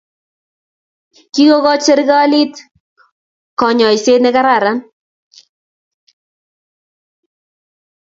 Kikokoch 1.33 1.83
serkalit 1.85 2.53
ik 2.59 2.63
ab 2.63 2.67
kokwe 3.59 3.71
nyoiset 3.77 4.21
ne 4.21 4.29
kararan 4.35 4.79